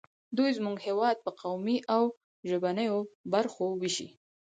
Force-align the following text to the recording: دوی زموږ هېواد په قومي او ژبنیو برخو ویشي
دوی 0.37 0.49
زموږ 0.57 0.77
هېواد 0.87 1.17
په 1.25 1.31
قومي 1.41 1.77
او 1.95 2.03
ژبنیو 2.49 2.99
برخو 3.33 3.65
ویشي 3.81 4.07